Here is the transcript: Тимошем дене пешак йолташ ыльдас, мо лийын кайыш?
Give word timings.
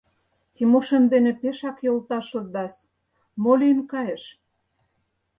Тимошем 0.53 1.03
дене 1.13 1.31
пешак 1.41 1.77
йолташ 1.85 2.27
ыльдас, 2.39 2.75
мо 3.41 3.51
лийын 3.59 3.81
кайыш? 3.91 4.23